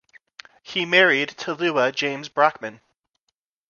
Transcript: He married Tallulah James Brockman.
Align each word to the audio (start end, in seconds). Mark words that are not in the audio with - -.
He 0.63 0.83
married 0.87 1.29
Tallulah 1.37 1.93
James 1.93 2.27
Brockman. 2.27 2.81